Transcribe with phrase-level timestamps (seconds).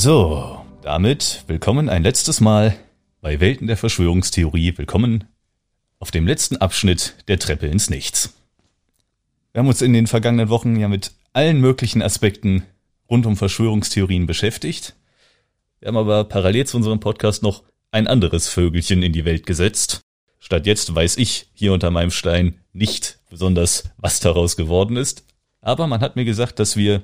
[0.00, 2.76] So, damit willkommen ein letztes Mal
[3.20, 4.78] bei Welten der Verschwörungstheorie.
[4.78, 5.24] Willkommen
[5.98, 8.32] auf dem letzten Abschnitt der Treppe ins Nichts.
[9.50, 12.62] Wir haben uns in den vergangenen Wochen ja mit allen möglichen Aspekten
[13.10, 14.94] rund um Verschwörungstheorien beschäftigt.
[15.80, 20.02] Wir haben aber parallel zu unserem Podcast noch ein anderes Vögelchen in die Welt gesetzt.
[20.38, 25.24] Statt jetzt weiß ich hier unter meinem Stein nicht besonders, was daraus geworden ist.
[25.60, 27.02] Aber man hat mir gesagt, dass wir,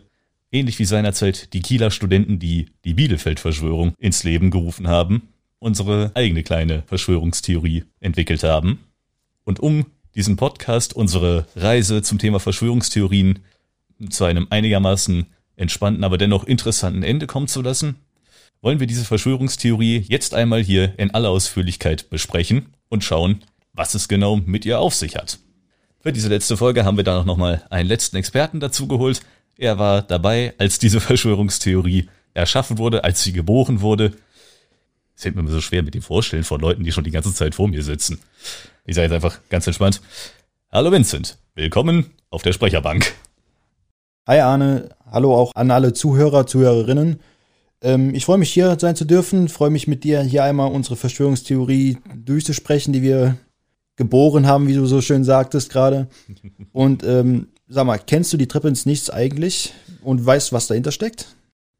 [0.55, 6.43] ähnlich wie seinerzeit die Kieler Studenten, die die Bielefeld-Verschwörung ins Leben gerufen haben, unsere eigene
[6.43, 8.79] kleine Verschwörungstheorie entwickelt haben.
[9.45, 13.41] Und um diesen Podcast, unsere Reise zum Thema Verschwörungstheorien
[14.11, 17.97] zu einem einigermaßen entspannten, aber dennoch interessanten Ende kommen zu lassen,
[18.63, 24.09] wollen wir diese Verschwörungstheorie jetzt einmal hier in aller Ausführlichkeit besprechen und schauen, was es
[24.09, 25.39] genau mit ihr auf sich hat.
[25.99, 29.23] Für diese letzte Folge haben wir dann auch nochmal einen letzten Experten dazu geholt.
[29.57, 34.13] Er war dabei, als diese Verschwörungstheorie erschaffen wurde, als sie geboren wurde.
[35.17, 37.55] Es fällt mir so schwer mit dem Vorstellen von Leuten, die schon die ganze Zeit
[37.55, 38.19] vor mir sitzen.
[38.85, 40.01] Ich sage jetzt einfach ganz entspannt.
[40.73, 43.15] Hallo Vincent, willkommen auf der Sprecherbank.
[44.27, 47.21] Hi Arne, hallo auch an alle Zuhörer, Zuhörerinnen.
[47.81, 50.97] Ähm, ich freue mich hier sein zu dürfen, freue mich mit dir hier einmal unsere
[50.97, 53.37] Verschwörungstheorie durchzusprechen, die wir
[53.95, 56.09] geboren haben, wie du so schön sagtest gerade.
[56.73, 60.93] Und ähm, sag mal, kennst du die Treppe ins Nichts eigentlich und weißt, was dahinter
[60.93, 61.27] steckt?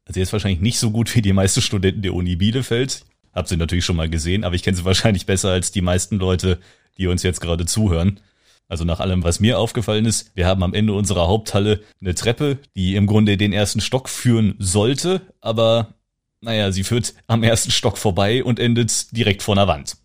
[0.05, 3.05] Also jetzt wahrscheinlich nicht so gut wie die meisten Studenten der Uni Bielefeld.
[3.33, 6.17] Hab sie natürlich schon mal gesehen, aber ich kenne sie wahrscheinlich besser als die meisten
[6.17, 6.59] Leute,
[6.97, 8.19] die uns jetzt gerade zuhören.
[8.67, 12.57] Also nach allem, was mir aufgefallen ist, wir haben am Ende unserer Haupthalle eine Treppe,
[12.75, 15.93] die im Grunde den ersten Stock führen sollte, aber
[16.41, 19.97] naja, sie führt am ersten Stock vorbei und endet direkt vor einer Wand.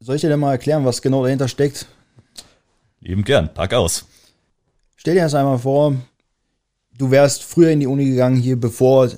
[0.00, 1.86] Soll ich dir denn mal erklären, was genau dahinter steckt?
[3.02, 4.06] Eben gern, pack aus.
[5.06, 5.94] Stell dir das einmal vor,
[6.98, 9.08] du wärst früher in die Uni gegangen hier, bevor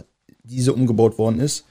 [0.42, 1.64] diese umgebaut worden ist.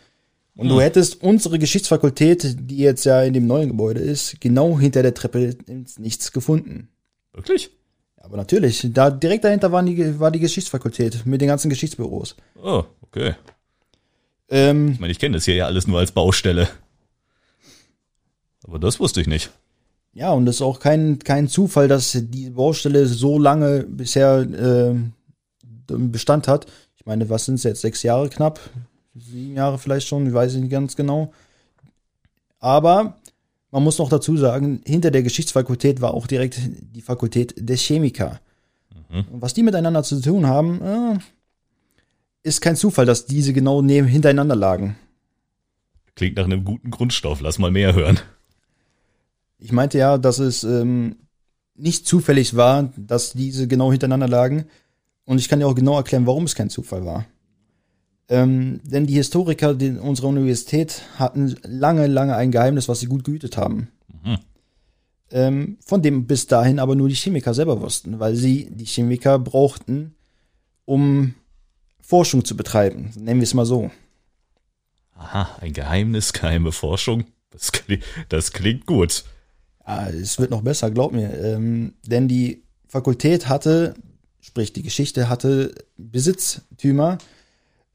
[0.56, 0.70] Und hm.
[0.70, 5.14] du hättest unsere Geschichtsfakultät, die jetzt ja in dem neuen Gebäude ist, genau hinter der
[5.14, 6.90] Treppe ins Nichts gefunden.
[7.32, 7.70] Wirklich?
[8.16, 12.36] Aber natürlich, da direkt dahinter war die, war die Geschichtsfakultät mit den ganzen Geschichtsbüros.
[12.56, 13.36] Oh, okay.
[14.50, 16.68] Ähm, ich meine, ich kenne das hier ja alles nur als Baustelle.
[18.64, 19.52] Aber das wusste ich nicht.
[20.18, 24.96] Ja, und das ist auch kein, kein Zufall, dass die Baustelle so lange bisher äh,
[25.86, 26.66] Bestand hat.
[26.96, 27.82] Ich meine, was sind es jetzt?
[27.82, 28.60] Sechs Jahre knapp?
[29.14, 30.26] Sieben Jahre vielleicht schon?
[30.26, 31.32] Ich weiß nicht ganz genau.
[32.58, 33.16] Aber
[33.70, 36.60] man muss noch dazu sagen, hinter der Geschichtsfakultät war auch direkt
[36.96, 38.40] die Fakultät der Chemiker.
[39.12, 39.26] Mhm.
[39.34, 41.20] Und was die miteinander zu tun haben, äh,
[42.42, 44.96] ist kein Zufall, dass diese genau neben, hintereinander lagen.
[46.16, 48.20] Klingt nach einem guten Grundstoff, lass mal mehr hören.
[49.60, 51.16] Ich meinte ja, dass es ähm,
[51.76, 54.66] nicht zufällig war, dass diese genau hintereinander lagen.
[55.26, 57.26] Und ich kann dir auch genau erklären, warum es kein Zufall war.
[58.30, 59.70] Ähm, denn die Historiker
[60.02, 63.90] unserer Universität hatten lange, lange ein Geheimnis, was sie gut gehütet haben.
[64.24, 64.38] Mhm.
[65.32, 69.40] Ähm, von dem bis dahin aber nur die Chemiker selber wussten, weil sie die Chemiker
[69.40, 70.16] brauchten,
[70.86, 71.36] um
[72.02, 73.12] Forschung zu betreiben.
[73.18, 73.92] Nennen wir es mal so.
[75.16, 77.26] Aha, ein Geheimnis, geheime Forschung.
[77.50, 79.24] Das, klingt, das klingt gut.
[79.88, 81.34] Ja, es wird noch besser, glaub mir.
[81.42, 83.94] Ähm, denn die Fakultät hatte,
[84.42, 87.18] sprich die Geschichte hatte Besitztümer,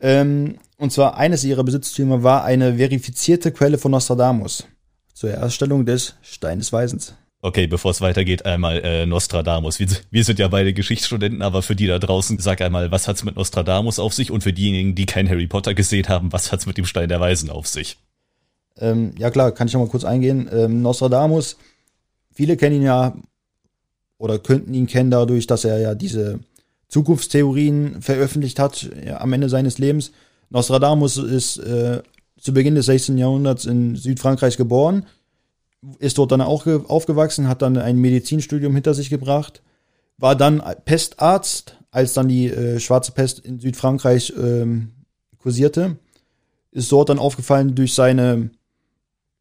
[0.01, 4.67] ähm, und zwar eines ihrer Besitztümer war eine verifizierte Quelle von Nostradamus
[5.15, 7.15] zur Erstellung des Steines Weisens.
[7.41, 9.79] Okay, bevor es weitergeht, einmal äh, Nostradamus.
[9.79, 13.25] Wir, wir, sind ja beide Geschichtsstudenten, aber für die da draußen, sag einmal, was hat's
[13.25, 14.31] mit Nostradamus auf sich?
[14.31, 17.21] Und für diejenigen, die kein Harry Potter gesehen haben, was hat's mit dem Stein der
[17.21, 17.99] Weisen auf sich?
[18.79, 20.49] Ähm, ja klar, kann ich noch mal kurz eingehen.
[20.53, 21.57] Ähm, Nostradamus,
[22.33, 23.17] viele kennen ihn ja
[24.19, 26.41] oder könnten ihn kennen dadurch, dass er ja diese
[26.89, 30.13] Zukunftstheorien veröffentlicht hat ja, am Ende seines Lebens.
[30.51, 32.03] Nostradamus ist äh,
[32.39, 33.19] zu Beginn des 16.
[33.19, 35.07] Jahrhunderts in Südfrankreich geboren,
[35.99, 39.63] ist dort dann auch aufgewachsen, hat dann ein Medizinstudium hinter sich gebracht,
[40.19, 44.93] war dann Pestarzt, als dann die äh, schwarze Pest in Südfrankreich ähm,
[45.39, 45.97] kursierte,
[46.71, 48.51] ist dort dann aufgefallen durch seine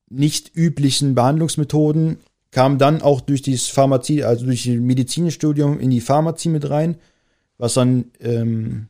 [0.10, 2.18] nicht üblichen Behandlungsmethoden,
[2.51, 6.98] kam dann auch durch dieses Pharmazie, also durch das Medizinstudium in die Pharmazie mit rein,
[7.57, 8.88] was dann ähm,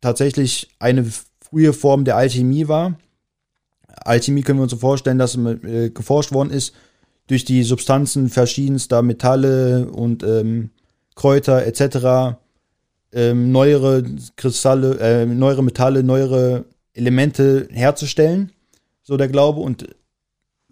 [0.00, 1.06] tatsächlich eine
[1.40, 2.98] frühe Form der Alchemie war.
[4.04, 6.74] Alchemie können wir uns so vorstellen, dass äh, geforscht worden ist
[7.26, 10.70] durch die Substanzen verschiedenster Metalle und ähm,
[11.14, 12.38] Kräuter etc.
[13.12, 14.04] Ähm, neuere
[14.36, 16.64] Kristalle, äh, neuere Metalle, neuere
[16.94, 18.52] Elemente herzustellen,
[19.02, 19.60] so der Glaube.
[19.60, 19.88] Und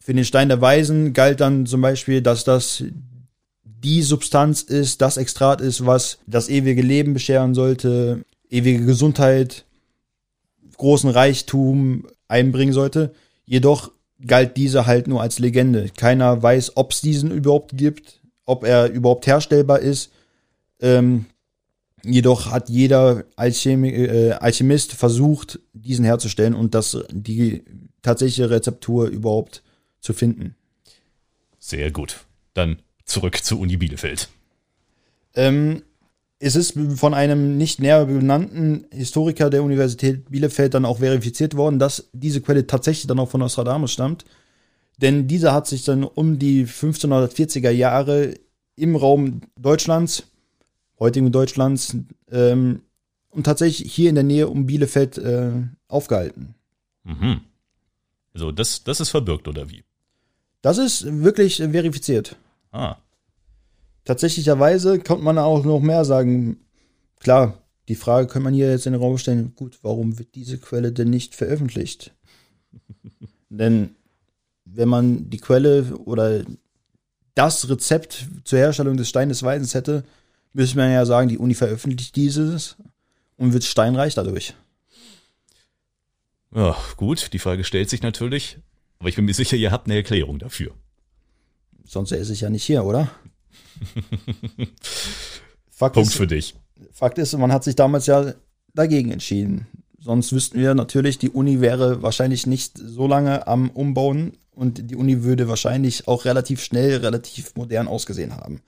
[0.06, 2.85] für den Stein der Weisen galt dann zum Beispiel, dass das
[3.64, 8.25] die Substanz ist, das Extrat ist, was das ewige Leben bescheren sollte.
[8.49, 9.64] ewige Gesundheit,
[10.76, 13.14] großen Reichtum einbringen sollte.
[13.47, 13.91] Jedoch
[14.25, 15.91] galt dieser halt nur als Legende.
[15.97, 20.12] Keiner weiß, ob es diesen überhaupt gibt, ob er überhaupt herstellbar ist.
[20.79, 21.26] Ähm,
[22.05, 27.64] jedoch hat jeder Alchemi äh, Alchemist versucht, diesen herzustellen und das die
[28.02, 29.64] tatsächliche Rezeptur überhaupt
[30.06, 30.55] zu finden.
[31.58, 32.25] Sehr gut.
[32.55, 34.29] Dann zurück zu Uni Bielefeld.
[35.35, 35.82] Ähm,
[36.38, 41.79] es ist von einem nicht näher benannten Historiker der Universität Bielefeld dann auch verifiziert worden,
[41.79, 44.25] dass diese Quelle tatsächlich dann auch von Nostradamus stammt.
[44.99, 48.35] Denn dieser hat sich dann um die 1540er Jahre
[48.76, 50.25] im Raum Deutschlands,
[50.99, 51.97] heutigen Deutschlands,
[52.31, 52.82] ähm,
[53.31, 55.52] und tatsächlich hier in der Nähe um Bielefeld äh,
[55.88, 56.55] aufgehalten.
[57.05, 57.41] Mhm.
[58.32, 59.85] Also das, das ist verbirgt, oder wie?
[60.62, 62.37] Das ist wirklich verifiziert.
[62.73, 62.97] Ah.
[64.05, 66.58] Tatsächlicherweise kommt man auch noch mehr sagen.
[67.20, 67.58] Klar,
[67.88, 70.93] die Frage kann man hier jetzt in den Raum stellen, gut, warum wird diese Quelle
[70.93, 72.12] denn nicht veröffentlicht?
[73.49, 73.97] denn
[74.64, 76.44] wenn man die Quelle oder
[77.35, 80.05] das Rezept zur Herstellung des Steines des Weisens hätte,
[80.52, 82.76] müsste man ja sagen, die Uni veröffentlicht dieses
[83.37, 84.55] und wird steinreich dadurch.
[86.55, 88.59] Ja, gut, die Frage stellt sich natürlich,
[88.99, 90.73] aber ich bin mir sicher, ihr habt eine Erklärung dafür.
[91.85, 93.11] Sonst wäre ich ja nicht hier, oder?
[95.79, 96.55] Punkt ist, für dich.
[96.93, 98.35] Fakt ist, man hat sich damals ja
[98.75, 99.67] dagegen entschieden.
[99.99, 104.97] Sonst wüssten wir natürlich, die Uni wäre wahrscheinlich nicht so lange am Umbauen und die
[104.97, 108.63] Uni würde wahrscheinlich auch relativ schnell, relativ modern ausgesehen haben,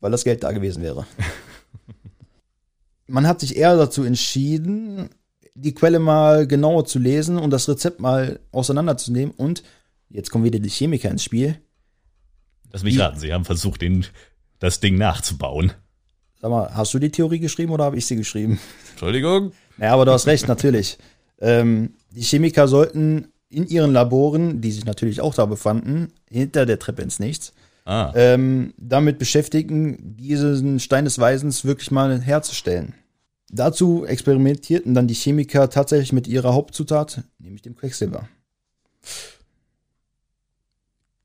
[0.00, 1.06] weil das Geld da gewesen wäre.
[3.06, 5.10] man hat sich eher dazu entschieden,
[5.60, 9.62] die Quelle mal genauer zu lesen und das Rezept mal auseinanderzunehmen und
[10.08, 11.56] jetzt kommen wieder die Chemiker ins Spiel.
[12.72, 14.06] Lass mich raten, Sie haben versucht, den,
[14.58, 15.72] das Ding nachzubauen.
[16.40, 18.58] Sag mal, hast du die Theorie geschrieben oder habe ich sie geschrieben?
[18.90, 19.52] Entschuldigung?
[19.78, 20.98] Ja, aber du hast recht, natürlich.
[21.40, 26.78] Ähm, die Chemiker sollten in ihren Laboren, die sich natürlich auch da befanden, hinter der
[26.78, 27.52] Treppe ins Nichts,
[27.84, 28.12] ah.
[28.14, 32.94] ähm, damit beschäftigen, diesen Stein des Weisens wirklich mal herzustellen.
[33.52, 38.28] Dazu experimentierten dann die Chemiker tatsächlich mit ihrer Hauptzutat, nämlich dem Quecksilber.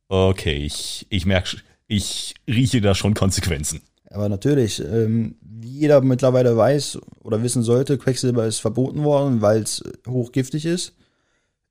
[0.07, 1.57] Okay, ich, ich merke,
[1.87, 3.81] ich rieche da schon Konsequenzen.
[4.09, 9.61] Aber natürlich, ähm, wie jeder mittlerweile weiß oder wissen sollte, Quecksilber ist verboten worden, weil
[9.61, 10.93] es hochgiftig ist.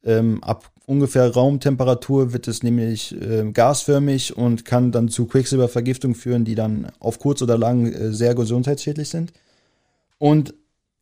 [0.04, 6.44] Ähm, ab ungefähr Raumtemperatur wird es nämlich äh, gasförmig und kann dann zu Quecksilbervergiftung führen,
[6.44, 9.32] die dann auf kurz oder lang äh, sehr gesundheitsschädlich sind.
[10.24, 10.54] Und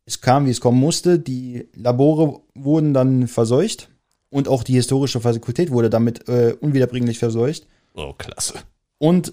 [0.03, 1.17] es kam, wie es kommen musste.
[1.17, 3.87] Die Labore wurden dann verseucht
[4.29, 7.65] und auch die historische Fakultät wurde damit äh, unwiederbringlich verseucht.
[7.93, 8.55] Oh, klasse.
[8.97, 9.31] Und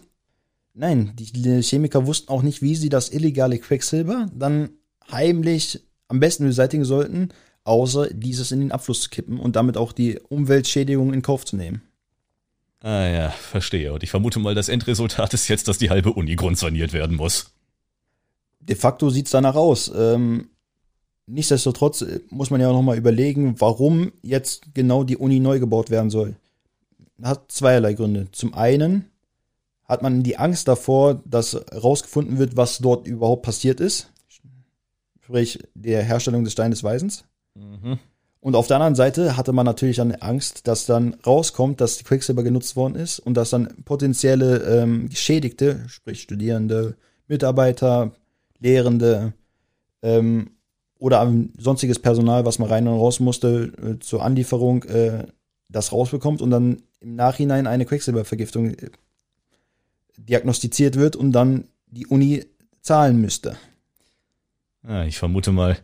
[0.75, 4.71] nein, die Chemiker wussten auch nicht, wie sie das illegale Quecksilber dann
[5.11, 7.31] heimlich am besten beseitigen sollten,
[7.65, 11.57] außer dieses in den Abfluss zu kippen und damit auch die Umweltschädigung in Kauf zu
[11.57, 11.83] nehmen.
[12.79, 13.93] Ah ja, verstehe.
[13.93, 17.51] Und ich vermute mal, das Endresultat ist jetzt, dass die halbe Uni grundsaniert werden muss
[18.71, 19.93] de facto sieht es danach aus.
[19.95, 20.49] Ähm,
[21.27, 25.91] nichtsdestotrotz äh, muss man ja auch nochmal überlegen, warum jetzt genau die Uni neu gebaut
[25.91, 26.37] werden soll.
[27.21, 28.29] Hat zweierlei Gründe.
[28.31, 29.07] Zum einen
[29.85, 34.13] hat man die Angst davor, dass rausgefunden wird, was dort überhaupt passiert ist.
[35.21, 37.25] Sprich, der Herstellung des Steines des Weisens.
[37.57, 37.99] Mhm.
[38.39, 42.05] Und auf der anderen Seite hatte man natürlich dann Angst, dass dann rauskommt, dass die
[42.05, 48.13] Quicksilber genutzt worden ist und dass dann potenzielle ähm, Geschädigte, sprich Studierende, Mitarbeiter,
[48.61, 49.33] Lehrende
[50.03, 50.51] ähm,
[50.99, 55.27] oder sonstiges Personal, was mal rein und raus musste äh, zur Anlieferung, äh,
[55.69, 58.91] das rausbekommt und dann im Nachhinein eine Quecksilbervergiftung äh,
[60.17, 62.45] diagnostiziert wird und dann die Uni
[62.83, 63.57] zahlen müsste.
[64.87, 65.79] Ja, ich vermute mal,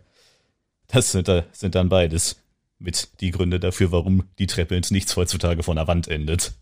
[0.88, 2.36] das sind, da, sind dann beides
[2.78, 6.52] mit die Gründe dafür, warum die Treppe ins Nichts heutzutage von der Wand endet.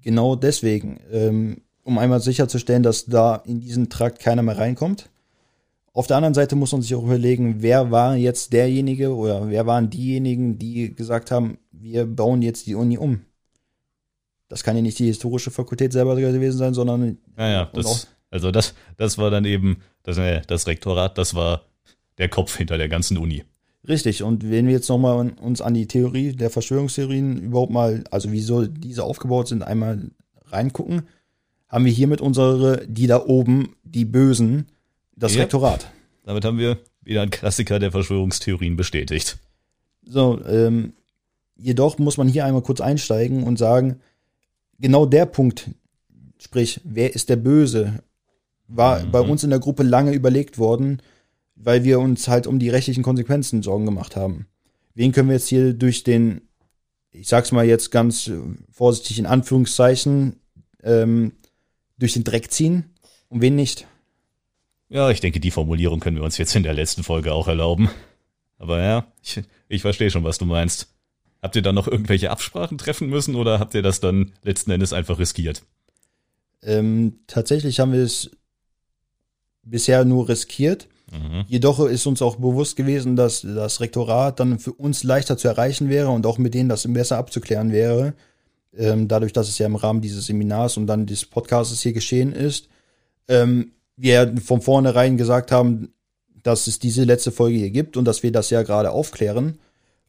[0.00, 1.00] Genau deswegen.
[1.10, 5.10] Ähm, um einmal sicherzustellen, dass da in diesen Trakt keiner mehr reinkommt.
[5.92, 9.66] Auf der anderen Seite muss man sich auch überlegen, wer war jetzt derjenige oder wer
[9.66, 13.22] waren diejenigen, die gesagt haben, wir bauen jetzt die Uni um.
[14.48, 17.18] Das kann ja nicht die historische Fakultät selber gewesen sein, sondern.
[17.36, 21.62] Ja, ja, das, also das, das war dann eben das, äh, das Rektorat, das war
[22.18, 23.44] der Kopf hinter der ganzen Uni.
[23.88, 28.30] Richtig, und wenn wir jetzt nochmal uns an die Theorie der Verschwörungstheorien überhaupt mal, also
[28.30, 30.10] wieso diese aufgebaut sind, einmal
[30.46, 31.02] reingucken,
[31.72, 34.66] haben wir hiermit unsere, die da oben, die Bösen,
[35.16, 35.40] das ja.
[35.40, 35.90] Rektorat.
[36.24, 39.38] Damit haben wir wieder einen Klassiker der Verschwörungstheorien bestätigt.
[40.04, 40.92] So, ähm,
[41.56, 44.00] jedoch muss man hier einmal kurz einsteigen und sagen,
[44.78, 45.70] genau der Punkt,
[46.38, 48.02] sprich, wer ist der Böse,
[48.68, 49.10] war mhm.
[49.10, 51.00] bei uns in der Gruppe lange überlegt worden,
[51.56, 54.46] weil wir uns halt um die rechtlichen Konsequenzen Sorgen gemacht haben.
[54.94, 56.42] Wen können wir jetzt hier durch den,
[57.10, 58.30] ich sag's mal jetzt ganz
[58.70, 60.36] vorsichtig in Anführungszeichen,
[60.82, 61.32] ähm,
[61.98, 62.90] durch den Dreck ziehen
[63.28, 63.86] und wen nicht?
[64.88, 67.88] Ja, ich denke, die Formulierung können wir uns jetzt in der letzten Folge auch erlauben.
[68.58, 70.88] Aber ja, ich, ich verstehe schon, was du meinst.
[71.40, 74.92] Habt ihr dann noch irgendwelche Absprachen treffen müssen oder habt ihr das dann letzten Endes
[74.92, 75.62] einfach riskiert?
[76.62, 78.30] Ähm, tatsächlich haben wir es
[79.62, 80.88] bisher nur riskiert.
[81.10, 81.44] Mhm.
[81.48, 85.88] Jedoch ist uns auch bewusst gewesen, dass das Rektorat dann für uns leichter zu erreichen
[85.88, 88.14] wäre und auch mit denen das besser abzuklären wäre.
[88.76, 92.32] Ähm, dadurch, dass es ja im Rahmen dieses Seminars und dann des Podcasts hier geschehen
[92.32, 92.68] ist.
[93.28, 95.92] Ähm, wir von vornherein gesagt haben,
[96.42, 99.58] dass es diese letzte Folge hier gibt und dass wir das ja gerade aufklären.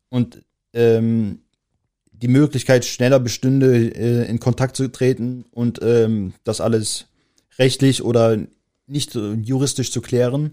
[0.09, 0.43] Und
[0.73, 1.39] ähm,
[2.11, 7.07] die Möglichkeit schneller bestünde, äh, in Kontakt zu treten und ähm, das alles
[7.59, 8.37] rechtlich oder
[8.87, 10.51] nicht juristisch zu klären,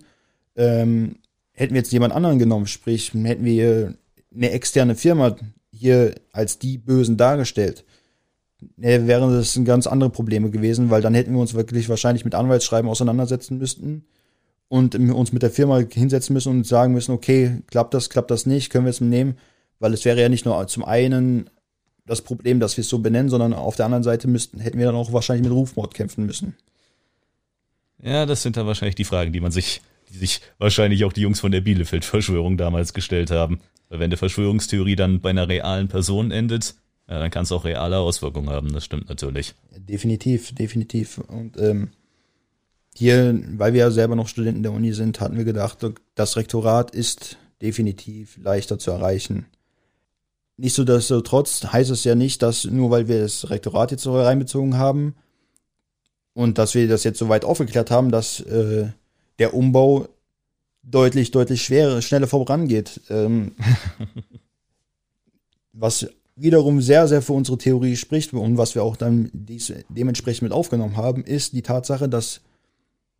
[0.57, 1.17] ähm,
[1.53, 3.95] hätten wir jetzt jemand anderen genommen, sprich, hätten wir
[4.35, 5.37] eine externe Firma
[5.73, 7.85] hier als die Bösen dargestellt,
[8.81, 12.35] äh, wären das ganz andere Probleme gewesen, weil dann hätten wir uns wirklich wahrscheinlich mit
[12.35, 14.05] Anwaltsschreiben auseinandersetzen müssten
[14.69, 18.47] und uns mit der Firma hinsetzen müssen und sagen müssen, okay, klappt das, klappt das
[18.47, 19.37] nicht, können wir es nehmen,
[19.79, 21.51] weil es wäre ja nicht nur zum einen
[22.07, 24.87] das Problem, dass wir es so benennen, sondern auf der anderen Seite müssten, hätten wir
[24.87, 26.57] dann auch wahrscheinlich mit Rufmord kämpfen müssen.
[28.03, 31.21] Ja, das sind dann wahrscheinlich die Fragen, die man sich, die sich wahrscheinlich auch die
[31.21, 33.61] Jungs von der Bielefeld-Verschwörung damals gestellt haben.
[33.89, 36.75] Weil wenn eine Verschwörungstheorie dann bei einer realen Person endet,
[37.11, 39.55] ja, dann kann es auch reale Auswirkungen haben, das stimmt natürlich.
[39.77, 41.19] Definitiv, definitiv.
[41.19, 41.91] Und ähm,
[42.95, 45.79] hier, weil wir ja selber noch Studenten der Uni sind, hatten wir gedacht,
[46.15, 49.47] das Rektorat ist definitiv leichter zu erreichen.
[50.57, 55.17] Nichtsdestotrotz heißt es ja nicht, dass nur weil wir das Rektorat jetzt so reinbezogen haben
[56.33, 58.89] und dass wir das jetzt so weit aufgeklärt haben, dass äh,
[59.41, 60.07] der Umbau
[60.85, 63.01] deutlich, deutlich schwerer, schneller vorangeht.
[63.09, 63.57] Ähm,
[65.73, 66.07] was
[66.41, 70.53] wiederum sehr, sehr für unsere Theorie spricht und was wir auch dann dies, dementsprechend mit
[70.53, 72.41] aufgenommen haben, ist die Tatsache, dass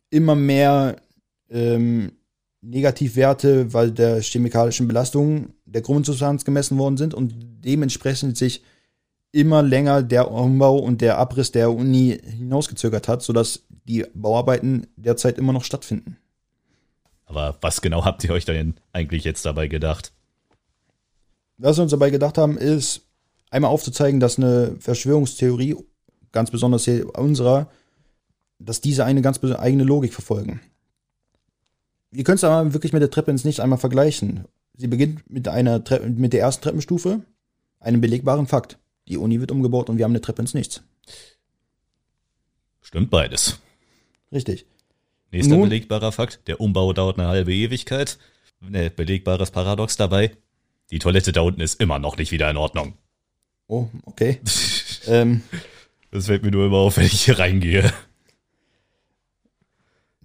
[0.09, 0.97] immer mehr
[1.49, 2.13] ähm,
[2.61, 8.63] Negativwerte, weil der chemikalischen Belastung der Grundsubstanz gemessen worden sind und dementsprechend sich
[9.31, 15.37] immer länger der Umbau und der Abriss der Uni hinausgezögert hat, sodass die Bauarbeiten derzeit
[15.37, 16.17] immer noch stattfinden.
[17.25, 20.11] Aber was genau habt ihr euch denn eigentlich jetzt dabei gedacht?
[21.57, 23.07] Was wir uns dabei gedacht haben, ist
[23.51, 25.75] einmal aufzuzeigen, dass eine Verschwörungstheorie,
[26.31, 27.69] ganz besonders hier unserer,
[28.57, 30.61] dass diese eine ganz eigene Logik verfolgen.
[32.09, 34.45] Wir können es aber wirklich mit der Treppe ins Nichts einmal vergleichen.
[34.75, 37.21] Sie beginnt mit einer Tre mit der ersten Treppenstufe,
[37.79, 38.79] einem belegbaren Fakt.
[39.07, 40.83] Die Uni wird umgebaut und wir haben eine Treppe ins Nichts.
[42.81, 43.59] Stimmt beides.
[44.31, 44.65] Richtig.
[45.31, 48.17] Nächster Nun, belegbarer Fakt, der Umbau dauert eine halbe Ewigkeit.
[48.59, 50.31] Ne, belegbares Paradox dabei.
[50.91, 52.93] Die Toilette da unten ist immer noch nicht wieder in Ordnung.
[53.71, 54.37] Oh, okay.
[55.07, 55.43] ähm,
[56.11, 57.93] das fällt mir nur immer auf, wenn ich hier reingehe.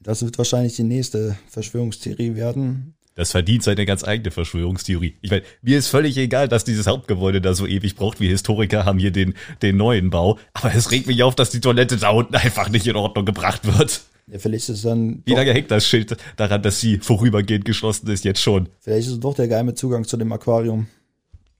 [0.03, 2.95] Das wird wahrscheinlich die nächste Verschwörungstheorie werden.
[3.15, 5.15] Das verdient seine ganz eigene Verschwörungstheorie.
[5.21, 8.19] Ich meine, mir ist völlig egal, dass dieses Hauptgebäude da so ewig braucht.
[8.19, 10.41] Wir Historiker haben hier den, den neuen Bau.
[10.53, 13.65] Aber es regt mich auf, dass die Toilette da unten einfach nicht in Ordnung gebracht
[13.65, 14.03] wird.
[14.27, 15.23] Ja, vielleicht ist es dann.
[15.25, 18.69] Wie lange hängt das Schild daran, dass sie vorübergehend geschlossen ist, jetzt schon?
[18.81, 20.89] Vielleicht ist es doch der geheime Zugang zu dem Aquarium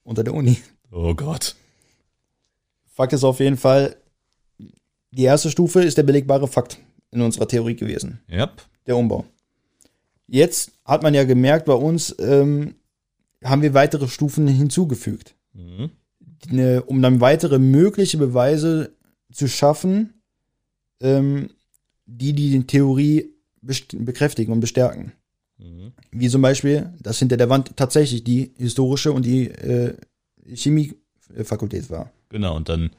[0.03, 0.57] unter der Uni.
[0.91, 1.55] Oh Gott.
[2.97, 3.95] Fakt ist auf jeden Fall,
[5.11, 6.79] die erste Stufe ist der belegbare Fakt
[7.11, 8.21] in unserer Theorie gewesen.
[8.27, 8.63] Yep.
[8.87, 9.23] Der Umbau.
[10.25, 12.73] Jetzt hat man ja gemerkt, bei uns ähm,
[13.43, 15.35] haben wir weitere Stufen hinzugefügt.
[15.53, 15.91] Mhm.
[16.49, 18.95] Ne, um dann weitere mögliche Beweise
[19.31, 20.15] zu schaffen,
[20.99, 21.51] ähm,
[22.07, 23.29] die die Theorie
[23.61, 25.11] bekräftigen und bestärken.
[25.59, 25.91] Mhm.
[26.09, 29.93] Wie zum Beispiel, dass hinter der Wand tatsächlich die historische und die äh,
[31.29, 32.11] Chemiefakultät war.
[32.29, 32.91] Genau, und dann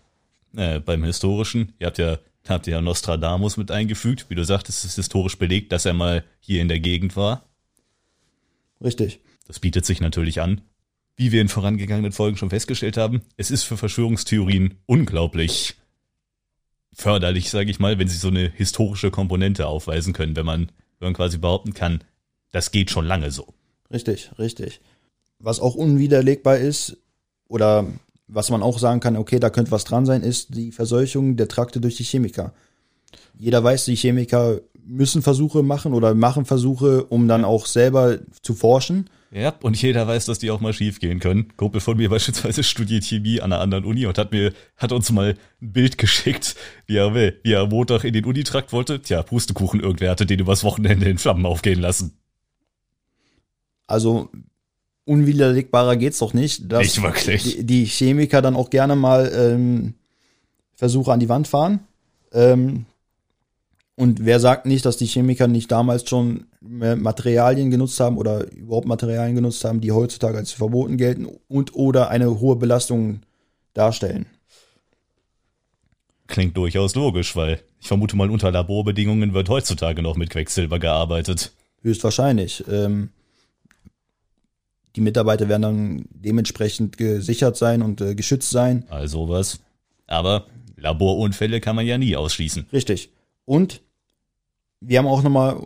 [0.57, 2.19] äh, beim historischen, ihr habt ja
[2.49, 4.27] habt ihr ja Nostradamus mit eingefügt.
[4.29, 7.45] Wie du sagtest, es ist historisch belegt, dass er mal hier in der Gegend war.
[8.83, 9.21] Richtig.
[9.47, 10.63] Das bietet sich natürlich an.
[11.17, 15.75] Wie wir in vorangegangenen Folgen schon festgestellt haben, es ist für Verschwörungstheorien unglaublich
[16.93, 21.09] förderlich, sage ich mal, wenn sie so eine historische Komponente aufweisen können, wenn man, wenn
[21.09, 22.03] man quasi behaupten kann,
[22.51, 23.53] das geht schon lange so.
[23.93, 24.81] Richtig, richtig.
[25.39, 26.97] Was auch unwiderlegbar ist,
[27.49, 27.87] oder
[28.29, 31.49] was man auch sagen kann, okay, da könnte was dran sein, ist die Verseuchung der
[31.49, 32.53] Trakte durch die Chemiker.
[33.39, 38.55] Jeder weiß, die Chemiker müssen Versuche machen oder machen Versuche, um dann auch selber zu
[38.55, 39.11] forschen.
[39.31, 41.55] Ja, und jeder weiß, dass die auch mal schief gehen können.
[41.57, 45.11] Kumpel von mir beispielsweise studiert Chemie an einer anderen Uni und hat mir, hat uns
[45.13, 46.57] mal ein Bild geschickt,
[46.87, 49.03] wie er, wie er Montag in den Unitrakt wollte.
[49.03, 52.19] Tja, Pustekuchen, irgendwer hatte den übers Wochenende in Flammen aufgehen lassen.
[53.87, 54.31] Also
[55.09, 57.43] unwiderlegbarer geht's doch nicht, dass Nicht wirklich.
[57.43, 59.95] Die, die Chemiker dann auch gerne mal ähm,
[60.75, 61.81] Versuche an die Wand fahren.
[62.33, 62.85] Ähm,
[63.97, 66.47] und wer sagt nicht, dass die Chemiker nicht damals schon
[66.81, 71.75] äh, Materialien genutzt haben oder überhaupt Materialien genutzt haben, die heutzutage als verboten gelten und
[71.75, 73.23] oder eine hohe Belastung
[73.75, 74.27] darstellen?
[76.29, 81.53] Klingt durchaus logisch, weil ich vermute mal, unter Laborbedingungen wird heutzutage noch mit Quecksilber gearbeitet.
[81.83, 82.65] Höchstwahrscheinlich.
[82.71, 83.11] Ähm,
[84.97, 88.85] die Mitarbeiter werden dann dementsprechend gesichert sein und äh, geschützt sein.
[88.89, 89.61] Also was.
[90.07, 92.67] Aber Laborunfälle kann man ja nie ausschließen.
[92.73, 93.11] Richtig.
[93.45, 93.83] Und
[94.81, 95.61] wir haben auch nochmal,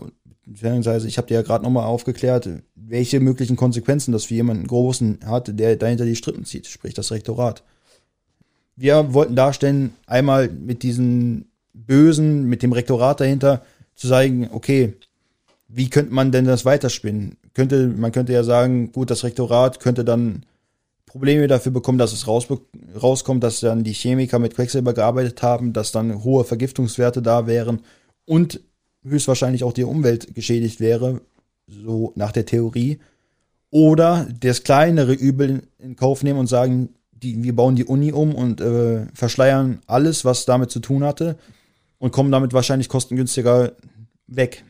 [0.47, 5.21] beziehungsweise ich habe dir ja gerade nochmal aufgeklärt, welche möglichen Konsequenzen das für jemanden Großen
[5.25, 7.63] hat, der dahinter die Strippen zieht, sprich das Rektorat.
[8.77, 13.65] Wir wollten darstellen, einmal mit diesen Bösen, mit dem Rektorat dahinter,
[13.95, 14.95] zu sagen, okay,
[15.75, 17.37] wie könnte man denn das weiterspinnen?
[17.55, 20.45] Könnte, man könnte ja sagen, gut, das Rektorat könnte dann
[21.07, 22.47] Probleme dafür bekommen, dass es raus,
[23.01, 27.81] rauskommt, dass dann die Chemiker mit Quecksilber gearbeitet haben, dass dann hohe Vergiftungswerte da wären
[28.25, 28.61] und
[29.05, 31.21] höchstwahrscheinlich auch die Umwelt geschädigt wäre,
[31.67, 32.99] so nach der Theorie.
[33.71, 38.35] Oder das kleinere Übel in Kauf nehmen und sagen, die, wir bauen die Uni um
[38.35, 41.39] und äh, verschleiern alles, was damit zu tun hatte
[41.99, 43.73] und kommen damit wahrscheinlich kostengünstiger
[44.27, 44.65] weg.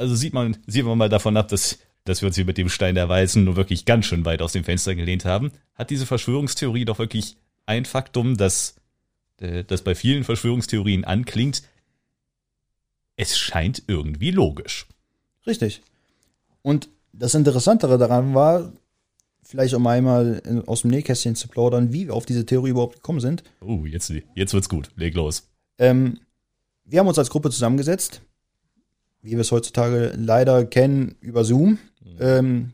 [0.00, 2.70] Also sieht man, sieht man mal davon ab, dass, dass wir uns hier mit dem
[2.70, 6.06] Stein der Weisen nur wirklich ganz schön weit aus dem Fenster gelehnt haben, hat diese
[6.06, 8.76] Verschwörungstheorie doch wirklich ein Faktum, das,
[9.40, 11.62] äh, das bei vielen Verschwörungstheorien anklingt.
[13.16, 14.86] Es scheint irgendwie logisch.
[15.46, 15.82] Richtig.
[16.62, 18.72] Und das Interessantere daran war,
[19.42, 22.94] vielleicht um einmal in- aus dem Nähkästchen zu plaudern, wie wir auf diese Theorie überhaupt
[22.96, 23.42] gekommen sind.
[23.60, 24.90] Oh, jetzt, jetzt wird's gut.
[24.96, 25.46] Leg los.
[25.76, 26.20] Ähm,
[26.84, 28.22] wir haben uns als Gruppe zusammengesetzt,
[29.22, 31.78] wie wir es heutzutage leider kennen, über Zoom.
[32.18, 32.72] Ähm,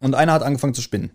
[0.00, 1.10] und einer hat angefangen zu spinnen.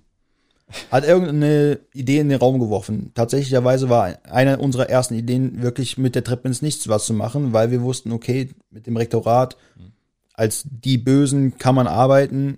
[0.92, 3.12] Hat irgendeine Idee in den Raum geworfen.
[3.14, 7.54] Tatsächlicherweise war eine unserer ersten Ideen, wirklich mit der Treppe ins Nichts was zu machen,
[7.54, 9.58] weil wir wussten, okay, mit dem Rektorat,
[10.34, 12.58] als die Bösen kann man arbeiten,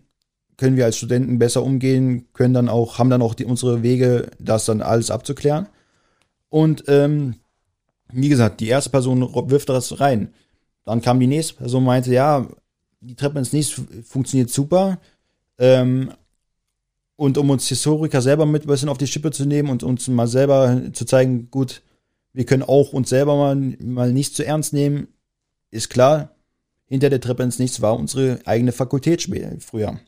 [0.56, 4.32] können wir als Studenten besser umgehen, können dann auch, haben dann auch die, unsere Wege,
[4.40, 5.68] das dann alles abzuklären.
[6.50, 7.36] Und ähm,
[8.12, 10.34] wie gesagt, die erste Person wirft das rein.
[10.88, 12.48] Dann kam die nächste Person und meinte, ja,
[13.02, 15.00] die Treppe ins Nichts fu- funktioniert super.
[15.58, 16.14] Ähm,
[17.18, 20.08] und um uns Historiker selber mit ein bisschen auf die Schippe zu nehmen und uns
[20.08, 21.82] mal selber zu zeigen, gut,
[22.32, 25.10] wir können auch uns selber mal, mal nicht zu ernst nehmen,
[25.72, 26.36] ist klar,
[26.86, 29.28] hinter der Treppe ins Nichts war unsere eigene Fakultät
[29.60, 30.00] früher.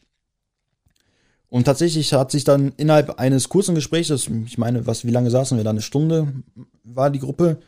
[1.49, 5.57] Und tatsächlich hat sich dann innerhalb eines kurzen Gesprächs, ich meine, was, wie lange saßen
[5.57, 5.71] wir da?
[5.71, 6.31] Eine Stunde
[6.85, 7.59] war die Gruppe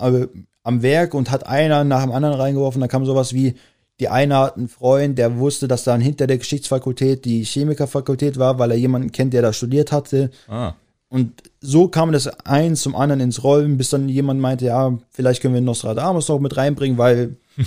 [0.00, 2.80] am Werk und hat einer nach dem anderen reingeworfen.
[2.80, 3.54] Da kam sowas wie,
[4.00, 8.58] die eine hat einen Freund, der wusste, dass dann hinter der Geschichtsfakultät die Chemikerfakultät war,
[8.58, 10.30] weil er jemanden kennt, der da studiert hatte.
[10.48, 10.74] Ah,
[11.08, 15.42] Und so kam das eins zum anderen ins Rollen, bis dann jemand meinte, ja, vielleicht
[15.42, 17.36] können wir Nostradamus noch mit reinbringen, weil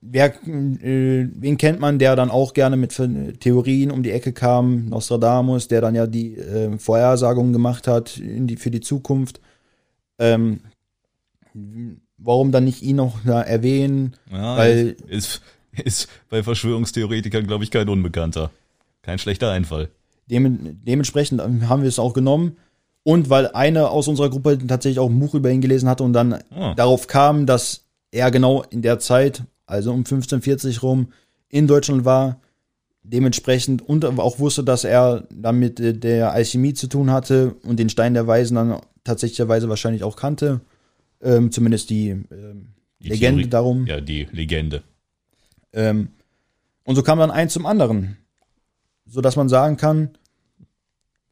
[0.00, 2.94] wer, äh, wen kennt man, der dann auch gerne mit
[3.40, 4.86] Theorien um die Ecke kam?
[4.86, 9.40] Nostradamus, der dann ja die äh, Vorhersagungen gemacht hat in die, für die Zukunft.
[10.18, 10.60] Ähm,
[12.18, 14.14] warum dann nicht ihn noch da erwähnen?
[14.30, 15.40] ja, Weil- ist,
[15.84, 18.50] ist bei Verschwörungstheoretikern, glaube ich, kein Unbekannter.
[19.02, 19.88] Kein schlechter Einfall.
[20.30, 22.56] Dem, dementsprechend haben wir es auch genommen.
[23.04, 26.12] Und weil einer aus unserer Gruppe tatsächlich auch ein Buch über ihn gelesen hatte und
[26.12, 26.74] dann Ah.
[26.74, 31.08] darauf kam, dass er genau in der Zeit, also um 1540 rum,
[31.48, 32.40] in Deutschland war,
[33.04, 37.78] dementsprechend und auch wusste, dass er dann mit äh, der Alchemie zu tun hatte und
[37.78, 40.60] den Stein der Weisen dann tatsächlicherweise wahrscheinlich auch kannte.
[41.22, 42.68] Ähm, zumindest die, ähm,
[43.00, 43.86] Die Legende Theorie- darum.
[43.86, 44.82] Ja, die Legende.
[45.72, 46.08] Ähm,
[46.84, 48.16] und so kam dann eins zum anderen.
[49.06, 50.10] So dass man sagen kann,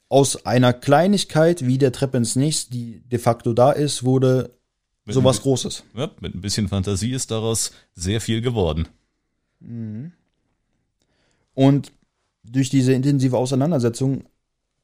[0.09, 4.51] aus einer Kleinigkeit wie der Treppe ins Nichts, die de facto da ist, wurde
[5.05, 5.85] Mit sowas ein, Großes.
[5.97, 8.87] ja, mit ein bisschen Fantasie ist daraus sehr viel geworden.
[11.55, 11.93] Und
[12.45, 14.25] durch diese intensive Auseinandersetzung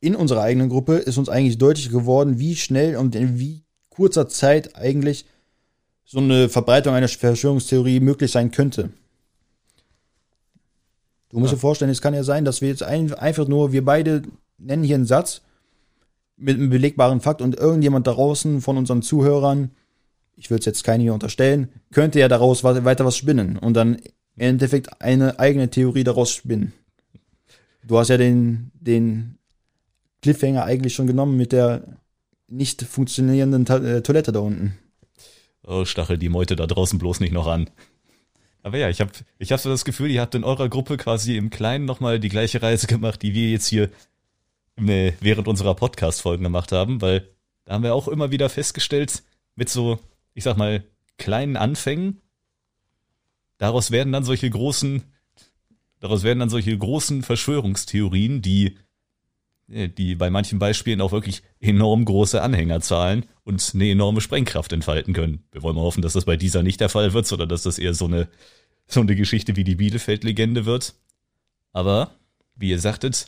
[0.01, 3.63] in unserer eigenen Gruppe ist uns eigentlich deutlich geworden, wie schnell und wie
[4.01, 5.27] kurzer Zeit eigentlich
[6.07, 8.89] so eine Verbreitung einer Verschwörungstheorie möglich sein könnte.
[11.29, 11.57] Du musst Ja.
[11.57, 14.23] dir vorstellen, es kann ja sein, dass wir jetzt ein, einfach nur, wir beide
[14.57, 15.43] nennen hier einen Satz
[16.39, 19.71] mit einem belegbaren Fakt und irgendjemand da draußen von unseren Zuhörern,
[20.35, 23.97] ich will es jetzt keinen hier unterstellen, könnte ja daraus weiter was spinnen und dann
[23.97, 24.03] im
[24.39, 26.73] Endeffekt eine eigene Theorie daraus spinnen.
[27.87, 29.37] Du hast ja den, den
[30.23, 31.83] Cliffhanger eigentlich schon genommen mit der
[32.51, 34.79] nicht funktionierenden Ta äh, Toilette da unten.
[35.63, 37.71] Oh, stachel die Meute da draußen bloß nicht noch an.
[38.63, 41.37] Aber ja, ich habe ich hab so das Gefühl, ihr habt in eurer Gruppe quasi
[41.37, 43.91] im Kleinen nochmal die gleiche Reise gemacht, die wir jetzt hier
[44.77, 47.29] während unserer Podcast-Folgen gemacht haben, weil
[47.65, 49.23] da haben wir auch immer wieder festgestellt,
[49.55, 49.99] mit so,
[50.33, 50.85] ich sag mal,
[51.19, 52.23] kleinen Anfängen,
[53.59, 55.03] daraus werden dann solche großen,
[55.99, 58.79] daraus werden dann solche großen Verschwörungstheorien, die,
[59.71, 65.45] die bei manchen Beispielen auch wirklich enorm große Anhängerzahlen und eine enorme Sprengkraft entfalten können.
[65.53, 67.79] Wir wollen mal hoffen, dass das bei dieser nicht der Fall wird, sondern dass das
[67.79, 68.29] eher so eine,
[68.87, 70.95] so eine Geschichte wie die Bielefeld-Legende wird.
[71.73, 72.11] Aber,
[72.57, 73.27] wie ihr sagtet,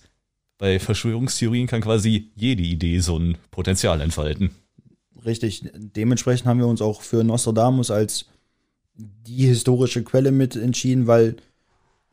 [0.58, 4.50] bei Verschwörungstheorien kann quasi jede Idee so ein Potenzial entfalten.
[5.24, 5.62] Richtig.
[5.74, 8.26] Dementsprechend haben wir uns auch für Nostradamus als
[8.94, 11.36] die historische Quelle mit entschieden, weil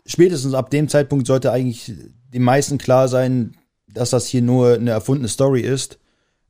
[0.05, 1.91] spätestens ab dem Zeitpunkt sollte eigentlich
[2.31, 3.55] den meisten klar sein,
[3.93, 5.99] dass das hier nur eine erfundene Story ist.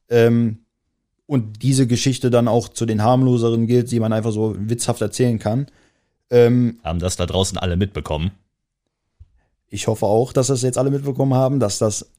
[0.09, 0.59] Ähm,
[1.25, 5.37] und diese Geschichte dann auch zu den harmloseren gilt, die man einfach so witzhaft erzählen
[5.37, 5.67] kann.
[6.31, 8.31] Ähm, haben das da draußen alle mitbekommen?
[9.67, 12.09] Ich hoffe auch, dass das jetzt alle mitbekommen haben, dass das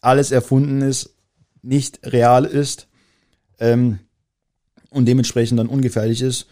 [0.00, 1.14] alles erfunden ist,
[1.62, 2.86] nicht real ist
[3.58, 3.98] ähm,
[4.90, 6.46] und dementsprechend dann ungefährlich ist.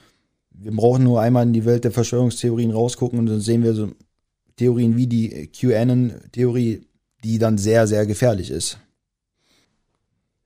[0.50, 3.92] Wir brauchen nur einmal in die Welt der Verschwörungstheorien rausgucken und dann sehen wir so
[4.56, 6.87] Theorien wie die QAnon-Theorie,
[7.24, 8.78] die dann sehr, sehr gefährlich ist.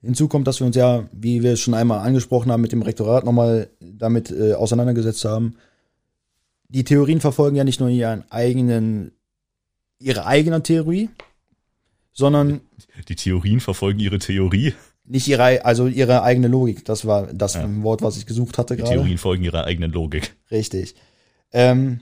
[0.00, 2.82] Hinzu kommt, dass wir uns ja, wie wir es schon einmal angesprochen haben, mit dem
[2.82, 5.56] Rektorat nochmal damit äh, auseinandergesetzt haben.
[6.68, 9.12] Die Theorien verfolgen ja nicht nur ihren eigenen
[10.02, 11.08] ihre eigene Theorie,
[12.12, 12.60] sondern.
[13.08, 14.74] Die Theorien verfolgen ihre Theorie.
[15.04, 16.84] Nicht ihre, also ihre eigene Logik.
[16.84, 17.82] Das war das ja.
[17.82, 18.90] Wort, was ich gesucht hatte gerade.
[18.90, 20.34] Die Theorien folgen ihrer eigenen Logik.
[20.50, 20.94] Richtig.
[21.52, 22.00] Ähm,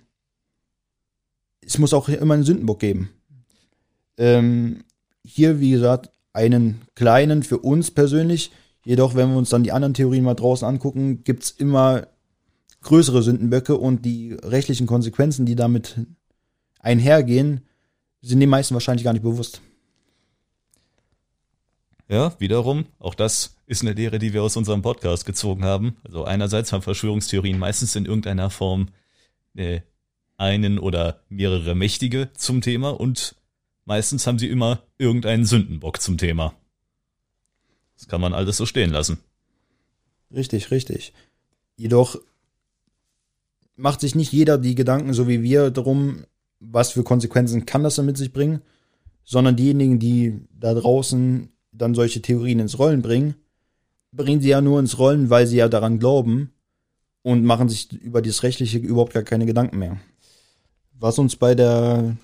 [1.65, 3.11] es muss auch immer einen Sündenbock geben.
[4.21, 4.85] Ähm,
[5.25, 8.53] hier, wie gesagt, einen kleinen für uns persönlich.
[8.85, 12.07] Jedoch, wenn wir uns dann die anderen Theorien mal draußen angucken, gibt's immer
[12.83, 15.99] größere Sündenböcke und die rechtlichen Konsequenzen, die damit
[16.79, 17.63] einhergehen,
[18.23, 19.63] sind den meisten wahrscheinlich gar nicht bewusst.
[22.09, 25.97] Ja, wiederum, auch das ist eine Lehre, die wir aus unserem Podcast gezogen haben.
[26.05, 28.89] Also einerseits haben Verschwörungstheorien meistens in irgendeiner Form
[29.55, 29.81] äh,
[30.37, 33.37] einen oder mehrere Mächtige zum Thema und
[33.85, 36.55] meistens haben sie immer irgendeinen Sündenbock zum Thema.
[37.97, 39.19] Das kann man alles so stehen lassen.
[40.35, 41.13] Richtig, richtig.
[41.77, 42.21] Jedoch
[43.77, 46.25] macht sich nicht jeder die Gedanken, so wie wir, darum,
[46.61, 48.61] was für Konsequenzen kann das dann mit sich bringen,
[49.25, 53.35] sondern diejenigen, die da draußen dann solche Theorien ins Rollen bringen,
[54.13, 56.53] bringen sie ja nur ins Rollen, weil sie ja daran glauben
[57.23, 60.01] und machen sich über das Rechtliche überhaupt gar keine Gedanken mehr.
[60.99, 62.17] Was uns bei der,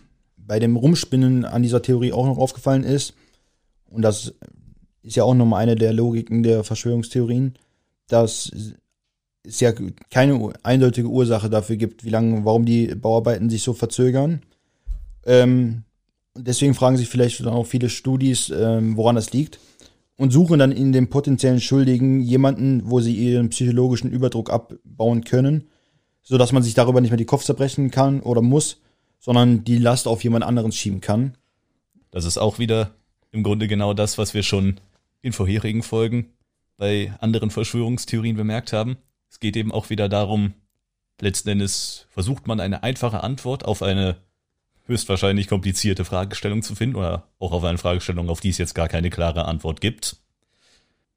[0.46, 3.14] bei dem Rumspinnen an dieser Theorie auch noch aufgefallen ist,
[3.88, 4.34] und das
[5.02, 7.54] ist ja auch nochmal eine der Logiken der Verschwörungstheorien,
[8.08, 8.50] dass
[9.44, 9.72] es ja
[10.10, 14.42] keine eindeutige Ursache dafür gibt, wie lange, warum die Bauarbeiten sich so verzögern.
[15.24, 15.84] Ähm,
[16.36, 19.60] deswegen fragen sich vielleicht auch viele Studis, ähm, woran das liegt
[20.16, 25.68] und suchen dann in dem potenziellen Schuldigen jemanden, wo sie ihren psychologischen Überdruck abbauen können,
[26.22, 28.80] so dass man sich darüber nicht mehr die Kopf zerbrechen kann oder muss,
[29.18, 31.36] sondern die Last auf jemand anderen schieben kann.
[32.10, 32.94] Das ist auch wieder
[33.32, 34.80] im Grunde genau das, was wir schon
[35.22, 36.32] in vorherigen Folgen
[36.76, 38.96] bei anderen Verschwörungstheorien bemerkt haben.
[39.28, 40.54] Es geht eben auch wieder darum,
[41.20, 44.16] letzten Endes versucht man eine einfache Antwort auf eine
[44.84, 48.88] höchstwahrscheinlich komplizierte Fragestellung zu finden oder auch auf eine Fragestellung, auf die es jetzt gar
[48.88, 50.16] keine klare Antwort gibt.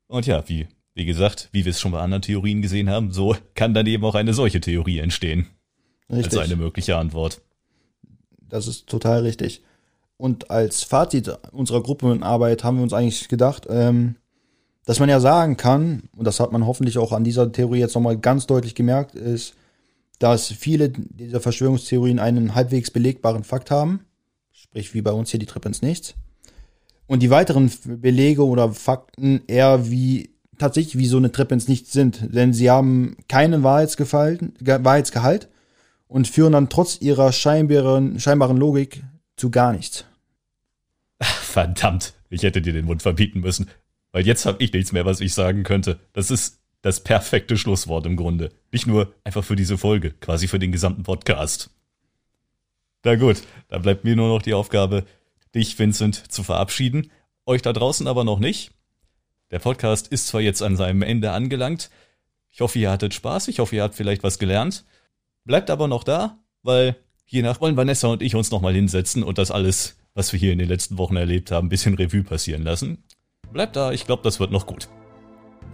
[0.08, 3.36] Und ja, wie, wie gesagt, wie wir es schon bei anderen Theorien gesehen haben, so
[3.54, 5.48] kann dann eben auch eine solche Theorie entstehen.
[6.10, 6.26] Richtig.
[6.26, 7.42] Als eine mögliche Antwort.
[8.50, 9.64] Das ist total richtig.
[10.18, 14.16] Und als Fazit unserer Gruppenarbeit haben wir uns eigentlich gedacht, ähm,
[14.86, 17.96] dass man ja sagen kann, und das hat man hoffentlich auch an dieser Theorie jetzt
[17.96, 19.54] nochmal ganz deutlich gemerkt, ist,
[20.18, 24.02] dass viele dieser Verschwörungstheorien einen halbwegs belegbaren Fakt haben,
[24.52, 26.16] sprich wie bei uns hier die Treppe ins Nichts,
[27.08, 31.94] und die weiteren Belege oder Fakten eher wie tatsächlich wie so eine Treppe ins Nichts
[31.94, 35.50] sind, denn sie haben keinen Wahrheitsgehalt
[36.10, 39.04] und führen dann trotz ihrer scheinbaren, scheinbaren Logik
[39.38, 40.06] zu gar nichts.
[41.22, 43.70] Verdammt, ich hätte dir den Mund verbieten müssen.
[44.12, 46.00] Weil jetzt habe ich nichts mehr, was ich sagen könnte.
[46.14, 48.52] Das ist das perfekte Schlusswort im Grunde.
[48.72, 51.70] Nicht nur einfach für diese Folge, quasi für den gesamten Podcast.
[53.04, 55.06] Na gut, dann bleibt mir nur noch die Aufgabe,
[55.54, 57.12] dich, Vincent, zu verabschieden.
[57.46, 58.72] Euch da draußen aber noch nicht.
[59.52, 61.92] Der Podcast ist zwar jetzt an seinem Ende angelangt.
[62.50, 63.48] Ich hoffe, ihr hattet Spaß.
[63.48, 64.86] Ich hoffe, ihr habt vielleicht was gelernt.
[65.50, 69.40] Bleibt aber noch da, weil je nach wollen Vanessa und ich uns nochmal hinsetzen und
[69.40, 72.62] das alles, was wir hier in den letzten Wochen erlebt haben, ein bisschen Revue passieren
[72.62, 73.04] lassen.
[73.52, 74.90] Bleibt da, ich glaube, das wird noch gut.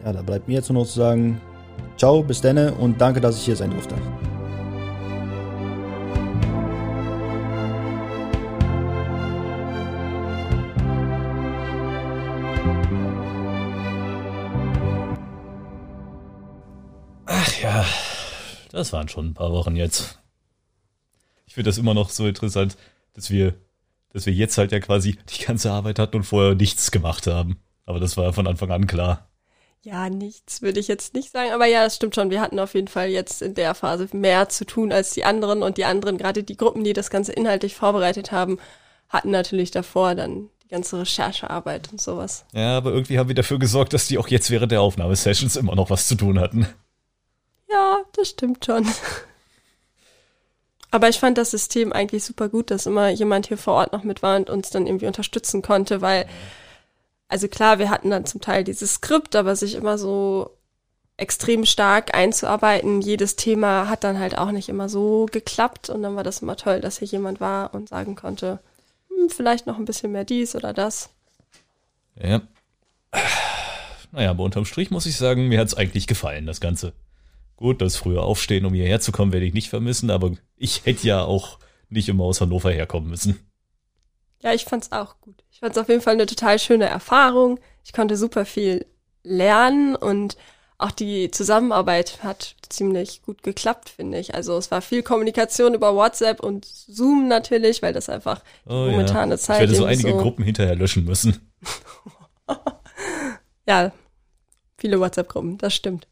[0.06, 1.42] Ja, da bleibt mir jetzt nur noch zu sagen,
[1.98, 3.96] ciao, bis denne und danke, dass ich hier sein durfte.
[18.76, 20.20] Das waren schon ein paar Wochen jetzt.
[21.46, 22.76] Ich finde das immer noch so interessant,
[23.14, 23.54] dass wir,
[24.12, 27.56] dass wir jetzt halt ja quasi die ganze Arbeit hatten und vorher nichts gemacht haben.
[27.86, 29.30] Aber das war ja von Anfang an klar.
[29.82, 32.32] Ja, nichts würde ich jetzt nicht sagen, aber ja, das stimmt schon.
[32.32, 35.64] Wir hatten auf jeden Fall jetzt in der Phase mehr zu tun als die anderen
[35.64, 38.58] und die anderen, gerade die Gruppen, die das Ganze inhaltlich vorbereitet haben,
[39.08, 42.44] hatten natürlich davor dann die ganze Recherchearbeit und sowas.
[42.52, 45.76] Ja, aber irgendwie haben wir dafür gesorgt, dass die auch jetzt während der Aufnahmesessions immer
[45.76, 46.68] noch was zu tun hatten.
[47.69, 48.88] Ja, das stimmt schon.
[50.91, 54.04] Aber ich fand das System eigentlich super gut, dass immer jemand hier vor Ort noch
[54.04, 56.25] mit war und uns dann irgendwie unterstützen konnte, weil,
[57.28, 60.56] also klar, wir hatten dann zum Teil dieses Skript, aber sich immer so
[61.17, 66.15] extrem stark einzuarbeiten, jedes Thema hat dann halt auch nicht immer so geklappt und dann
[66.15, 68.60] war das immer toll, dass hier jemand war und sagen konnte,
[69.10, 71.10] hm, vielleicht noch ein bisschen mehr dies oder das.
[72.21, 72.41] Ja.
[74.12, 76.93] Naja, aber unterm Strich muss ich sagen, mir hat es eigentlich gefallen, das Ganze.
[77.58, 81.08] Gut, das frühe Aufstehen, um hierher zu kommen, werde ich nicht vermissen, aber ich hätte
[81.08, 83.39] ja auch nicht immer aus Hannover herkommen müssen.
[84.41, 85.44] Ja, ich fand's auch gut.
[85.52, 87.60] Ich fand's auf jeden Fall eine total schöne Erfahrung.
[87.84, 88.86] Ich konnte super viel
[89.24, 90.38] lernen und
[90.78, 94.36] auch die Zusammenarbeit hat ziemlich gut geklappt, finde ich.
[94.36, 98.91] Also es war viel Kommunikation über WhatsApp und Zoom natürlich, weil das einfach die Oh,
[98.91, 99.38] momentane ja.
[99.38, 101.54] Zeit Ich werde so einige so Gruppen hinterher löschen müssen.
[103.68, 103.91] Ja,
[104.78, 106.08] viele WhatsApp-Gruppen, das stimmt.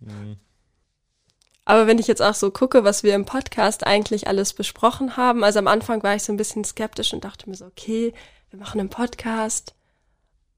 [1.65, 5.43] Aber wenn ich jetzt auch so gucke, was wir im Podcast eigentlich alles besprochen haben,
[5.43, 8.13] also am Anfang war ich so ein bisschen skeptisch und dachte mir so, okay,
[8.49, 9.73] wir machen einen Podcast,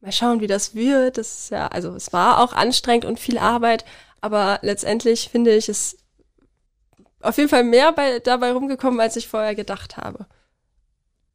[0.02, 1.18] mal schauen, wie das wird.
[1.18, 3.86] Das ist ja, also es war auch anstrengend und viel Arbeit,
[4.22, 5.98] aber letztendlich finde ich es
[7.22, 10.26] auf jeden Fall mehr bei, dabei rumgekommen, als ich vorher gedacht habe.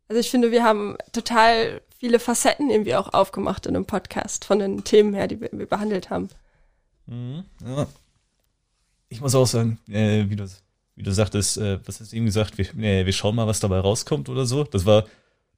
[0.08, 4.58] Also ich finde, wir haben total viele Facetten irgendwie auch aufgemacht in einem Podcast, von
[4.58, 6.28] den Themen her, die wir, behandelt haben.
[7.06, 7.86] Ja.
[9.10, 10.48] Ich muss auch sagen, äh, wie, du,
[10.94, 13.60] wie du sagtest, äh, was hast du eben gesagt, wir, äh, wir schauen mal, was
[13.60, 14.62] dabei rauskommt oder so.
[14.64, 15.04] Das war,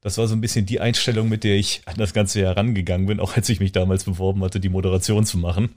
[0.01, 3.21] das war so ein bisschen die Einstellung, mit der ich an das Ganze herangegangen bin,
[3.21, 5.75] auch als ich mich damals beworben hatte, die Moderation zu machen.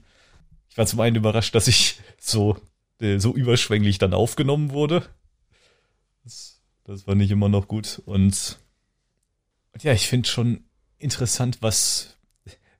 [0.70, 2.56] Ich war zum einen überrascht, dass ich so,
[3.00, 5.02] äh, so überschwänglich dann aufgenommen wurde.
[6.24, 8.00] Das, das war nicht immer noch gut.
[8.06, 8.58] Und,
[9.72, 10.64] und ja, ich finde schon
[10.98, 12.16] interessant, was,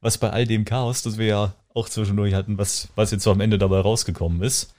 [0.01, 3.31] was bei all dem Chaos, das wir ja auch zwischendurch hatten, was, was jetzt so
[3.31, 4.75] am Ende dabei rausgekommen ist.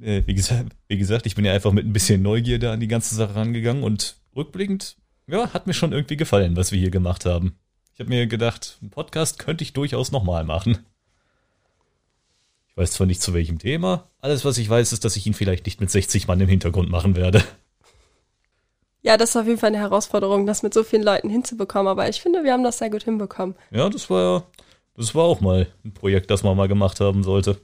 [0.00, 2.88] Äh, wie, gesagt, wie gesagt, ich bin ja einfach mit ein bisschen Neugierde an die
[2.88, 7.24] ganze Sache rangegangen und rückblickend, ja, hat mir schon irgendwie gefallen, was wir hier gemacht
[7.24, 7.58] haben.
[7.94, 10.78] Ich habe mir gedacht, einen Podcast könnte ich durchaus nochmal machen.
[12.68, 15.34] Ich weiß zwar nicht zu welchem Thema, alles was ich weiß ist, dass ich ihn
[15.34, 17.44] vielleicht nicht mit 60 Mann im Hintergrund machen werde.
[19.02, 22.08] Ja, das ist auf jeden Fall eine Herausforderung, das mit so vielen Leuten hinzubekommen, aber
[22.08, 23.54] ich finde, wir haben das sehr gut hinbekommen.
[23.70, 24.42] Ja, das war ja,
[24.96, 27.58] das war auch mal ein Projekt, das man mal gemacht haben sollte.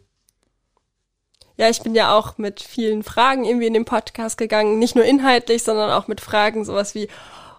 [1.57, 5.05] Ja, ich bin ja auch mit vielen Fragen irgendwie in den Podcast gegangen, nicht nur
[5.05, 7.09] inhaltlich, sondern auch mit Fragen, sowas wie,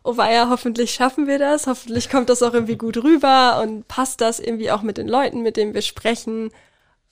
[0.03, 4.21] oh weia, hoffentlich schaffen wir das, hoffentlich kommt das auch irgendwie gut rüber und passt
[4.21, 6.51] das irgendwie auch mit den Leuten, mit denen wir sprechen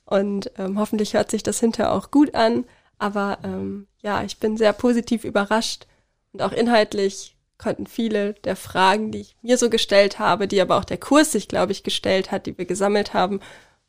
[0.05, 2.65] und ähm, hoffentlich hört sich das hinterher auch gut an.
[2.97, 5.87] Aber ähm, ja, ich bin sehr positiv überrascht
[6.31, 10.77] und auch inhaltlich konnten viele der Fragen, die ich mir so gestellt habe, die aber
[10.77, 13.39] auch der Kurs sich, glaube ich, gestellt hat, die wir gesammelt haben,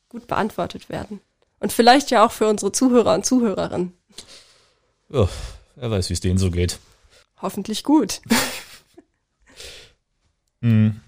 [0.08, 1.20] gut beantwortet werden.
[1.60, 3.92] Und vielleicht ja auch für unsere Zuhörer und Zuhörerinnen.
[5.08, 5.28] Ja,
[5.76, 6.78] wer weiß, wie es denen so geht.
[7.40, 8.20] Hoffentlich gut.
[10.62, 11.00] Hm.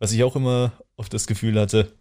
[0.00, 1.92] Was ich auch immer oft das Gefühl hatte,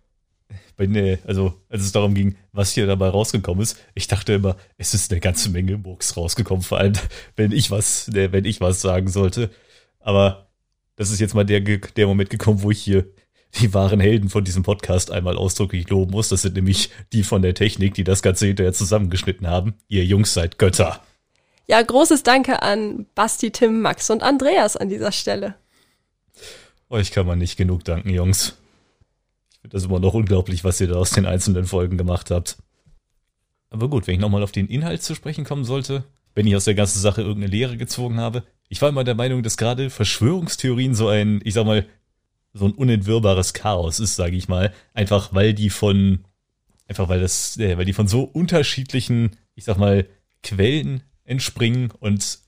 [0.76, 4.58] bei, ne, also als es darum ging, was hier dabei rausgekommen ist, ich dachte immer,
[4.78, 6.94] es ist eine ganze Menge Murks rausgekommen, vor allem
[7.36, 9.52] wenn ich was, ne, wenn ich was sagen sollte.
[10.00, 10.50] Aber
[10.96, 13.08] das ist jetzt mal der, der Moment gekommen, wo ich hier
[13.60, 16.30] die wahren Helden von diesem Podcast einmal ausdrücklich loben muss.
[16.30, 19.76] Das sind nämlich die von der Technik, die das Ganze hinterher zusammengeschnitten haben.
[19.88, 21.02] Ihr Jungs seid Götter.
[21.68, 25.56] Ja, großes Danke an Basti, Tim, Max und Andreas an dieser Stelle.
[26.90, 28.58] Euch kann man nicht genug danken, Jungs.
[29.52, 32.58] Ich finde das immer noch unglaublich, was ihr da aus den einzelnen Folgen gemacht habt.
[33.70, 36.04] Aber gut, wenn ich nochmal auf den Inhalt zu sprechen kommen sollte,
[36.36, 39.42] wenn ich aus der ganzen Sache irgendeine Lehre gezogen habe, ich war immer der Meinung,
[39.42, 41.86] dass gerade Verschwörungstheorien so ein, ich sag mal,
[42.54, 44.74] so ein unentwirrbares Chaos ist, sage ich mal.
[44.94, 46.20] Einfach weil die von,
[46.88, 50.08] einfach weil das, äh, weil die von so unterschiedlichen, ich sag mal,
[50.44, 52.40] Quellen entspringen und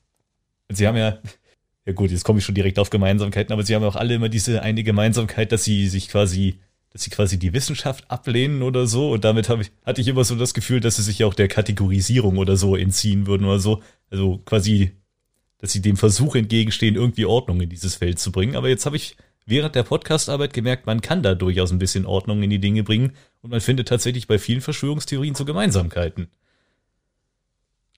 [0.69, 1.17] sie haben ja,
[1.85, 4.29] ja gut, jetzt komme ich schon direkt auf Gemeinsamkeiten, aber sie haben auch alle immer
[4.29, 9.11] diese eine Gemeinsamkeit, dass sie sich quasi, dass sie quasi die Wissenschaft ablehnen oder so
[9.11, 12.37] und damit ich, hatte ich immer so das Gefühl, dass sie sich auch der Kategorisierung
[12.37, 13.81] oder so entziehen würden oder so.
[14.09, 14.91] Also quasi,
[15.57, 18.55] dass sie dem Versuch entgegenstehen, irgendwie Ordnung in dieses Feld zu bringen.
[18.55, 19.15] Aber jetzt habe ich
[19.45, 23.13] während der Podcastarbeit gemerkt, man kann da durchaus ein bisschen Ordnung in die Dinge bringen
[23.41, 26.27] und man findet tatsächlich bei vielen Verschwörungstheorien so Gemeinsamkeiten.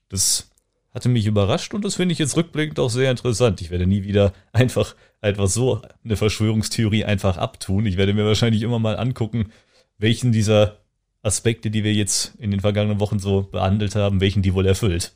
[0.08, 0.50] Das
[0.92, 3.60] hatte mich überrascht und das finde ich jetzt rückblickend auch sehr interessant.
[3.60, 7.86] Ich werde nie wieder einfach, einfach so eine Verschwörungstheorie einfach abtun.
[7.86, 9.52] Ich werde mir wahrscheinlich immer mal angucken,
[9.98, 10.78] welchen dieser
[11.22, 15.12] Aspekte, die wir jetzt in den vergangenen Wochen so behandelt haben, welchen die wohl erfüllt.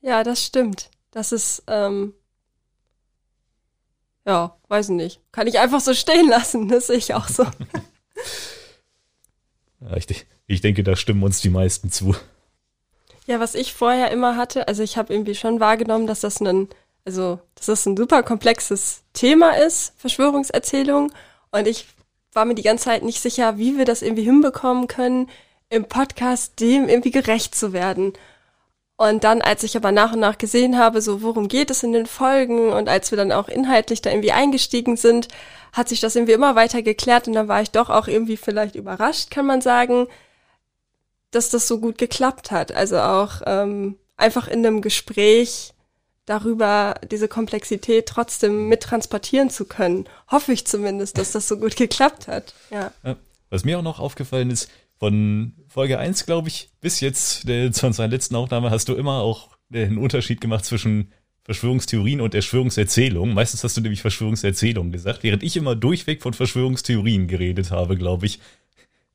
[0.00, 0.90] Ja, das stimmt.
[1.10, 2.14] Das ist, ähm,
[4.26, 5.20] ja, weiß ich nicht.
[5.32, 7.44] Kann ich einfach so stehen lassen, das sehe ich auch so.
[9.80, 12.14] ja, ich, ich denke, da stimmen uns die meisten zu.
[13.26, 16.68] Ja, was ich vorher immer hatte, also ich habe irgendwie schon wahrgenommen, dass das ein,
[17.04, 21.12] also dass das ein super komplexes Thema ist, Verschwörungserzählung.
[21.52, 21.86] Und ich
[22.32, 25.28] war mir die ganze Zeit nicht sicher, wie wir das irgendwie hinbekommen können,
[25.68, 28.12] im Podcast dem irgendwie gerecht zu werden.
[29.00, 31.92] Und dann, als ich aber nach und nach gesehen habe, so worum geht es in
[31.92, 35.28] den Folgen und als wir dann auch inhaltlich da irgendwie eingestiegen sind,
[35.72, 38.74] hat sich das irgendwie immer weiter geklärt und dann war ich doch auch irgendwie vielleicht
[38.74, 40.06] überrascht, kann man sagen,
[41.30, 42.72] dass das so gut geklappt hat.
[42.72, 45.72] Also auch ähm, einfach in einem Gespräch
[46.26, 50.10] darüber diese Komplexität trotzdem mittransportieren zu können.
[50.30, 52.52] Hoffe ich zumindest, dass das so gut geklappt hat.
[52.70, 52.92] Ja.
[53.02, 53.16] ja
[53.48, 54.68] was mir auch noch aufgefallen ist,
[55.00, 59.22] von Folge 1, glaube ich, bis jetzt äh, zu unserer letzten Aufnahme hast du immer
[59.22, 61.10] auch einen Unterschied gemacht zwischen
[61.44, 63.34] Verschwörungstheorien und Erschwörungserzählungen.
[63.34, 68.26] Meistens hast du nämlich Verschwörungserzählungen gesagt, während ich immer durchweg von Verschwörungstheorien geredet habe, glaube
[68.26, 68.40] ich.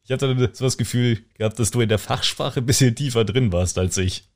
[0.03, 3.51] Ich hatte so das Gefühl gehabt, dass du in der Fachsprache ein bisschen tiefer drin
[3.51, 4.27] warst als ich.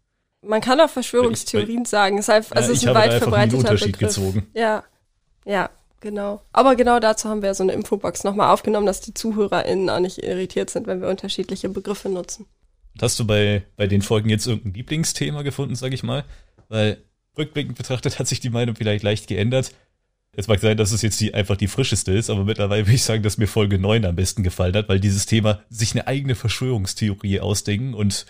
[0.42, 2.20] Man kann auch Verschwörungstheorien ich, sagen.
[2.20, 4.16] Es ist, also ja, es ist ein weit verbreiteter Unterschied Begriff.
[4.16, 4.48] gezogen.
[4.54, 4.84] Ja,
[5.46, 6.42] ja, genau.
[6.52, 10.20] Aber genau dazu haben wir so eine Infobox nochmal aufgenommen, dass die ZuhörerInnen auch nicht
[10.20, 12.46] irritiert sind, wenn wir unterschiedliche Begriffe nutzen.
[13.02, 16.26] Hast du bei, bei den Folgen jetzt irgendein Lieblingsthema gefunden, sag ich mal?
[16.68, 16.98] Weil
[17.38, 19.72] rückblickend betrachtet hat sich die Meinung vielleicht leicht geändert.
[20.34, 23.04] Es mag sein, dass es jetzt die, einfach die frischeste ist, aber mittlerweile würde ich
[23.04, 26.36] sagen, dass mir Folge 9 am besten gefallen hat, weil dieses Thema sich eine eigene
[26.36, 28.26] Verschwörungstheorie ausdenken und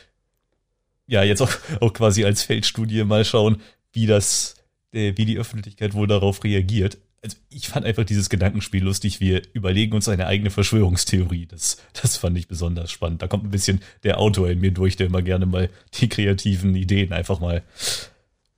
[1.08, 1.52] ja, jetzt auch,
[1.82, 4.56] auch quasi als Feldstudie mal schauen, wie das,
[4.94, 7.00] äh, wie die Öffentlichkeit wohl darauf reagiert.
[7.22, 9.20] Also ich fand einfach dieses Gedankenspiel lustig.
[9.20, 11.48] Wir überlegen uns eine eigene Verschwörungstheorie.
[11.48, 13.22] Das, das fand ich besonders spannend.
[13.22, 16.76] Da kommt ein bisschen der Autor in mir durch, der immer gerne mal die kreativen
[16.76, 17.64] Ideen einfach mal,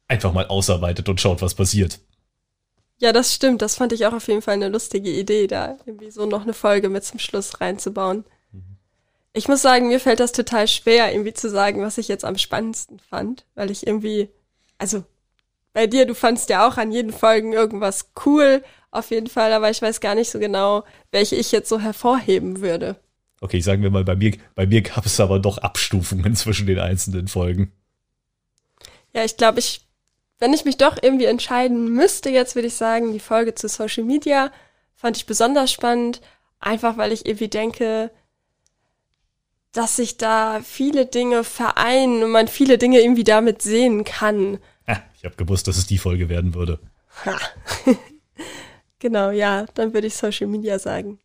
[0.08, 2.00] einfach mal ausarbeitet und schaut, was passiert.
[3.02, 3.64] Ja, das stimmt.
[3.64, 6.54] Das fand ich auch auf jeden Fall eine lustige Idee, da irgendwie so noch eine
[6.54, 8.26] Folge mit zum Schluss reinzubauen.
[8.52, 8.78] Mhm.
[9.34, 12.38] Ich muss sagen, mir fällt das total schwer, irgendwie zu sagen, was ich jetzt am
[12.38, 14.30] spannendsten fand, weil ich irgendwie,
[14.78, 15.04] also
[15.74, 19.70] bei dir, du fandst ja auch an jeden Folgen irgendwas cool, auf jeden Fall, aber
[19.70, 22.98] ich weiß gar nicht so genau, welche ich jetzt so hervorheben würde.
[23.40, 26.80] Okay, sagen wir mal, bei mir, bei mir gab es aber doch Abstufungen zwischen den
[26.80, 27.72] einzelnen Folgen.
[29.14, 29.86] Ja, ich glaube, ich
[30.42, 34.04] wenn ich mich doch irgendwie entscheiden müsste, jetzt würde ich sagen, die Folge zu Social
[34.04, 34.52] Media
[34.96, 36.20] fand ich besonders spannend,
[36.60, 38.10] einfach weil ich irgendwie denke,
[39.72, 44.58] dass sich da viele Dinge vereinen und man viele Dinge irgendwie damit sehen kann.
[44.88, 46.80] Ha, ich habe gewusst, dass es die Folge werden würde.
[47.26, 47.38] Ha.
[49.00, 51.20] genau, ja, dann würde ich Social Media sagen.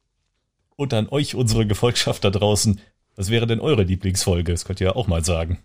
[0.77, 2.81] Und an euch, unsere Gefolgschaft da draußen,
[3.16, 4.53] was wäre denn eure Lieblingsfolge?
[4.53, 5.59] Das könnt ihr ja auch mal sagen.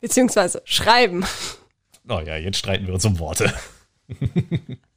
[0.00, 1.24] Beziehungsweise schreiben.
[2.04, 3.52] Naja, oh jetzt streiten wir uns um Worte.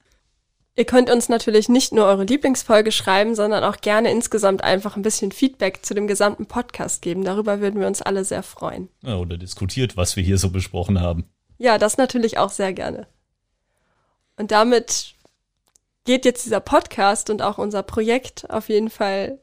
[0.76, 5.04] Ihr könnt uns natürlich nicht nur eure Lieblingsfolge schreiben, sondern auch gerne insgesamt einfach ein
[5.04, 7.24] bisschen Feedback zu dem gesamten Podcast geben.
[7.24, 8.90] Darüber würden wir uns alle sehr freuen.
[9.04, 11.26] Ja, oder diskutiert, was wir hier so besprochen haben.
[11.60, 13.08] Ja, das natürlich auch sehr gerne.
[14.36, 15.14] Und damit
[16.06, 19.40] geht jetzt dieser Podcast und auch unser Projekt auf jeden Fall